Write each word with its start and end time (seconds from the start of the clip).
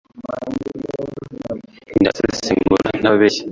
ndabisesengura 2.01 2.87
ntababeshya 2.99 3.43